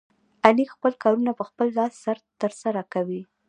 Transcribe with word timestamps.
علي 0.45 0.65
خپل 0.73 0.91
کارونه 1.03 1.31
په 1.37 1.43
خپل 1.49 1.67
لاس 1.77 1.93
ترسره 2.41 2.81
کوي. 2.93 3.21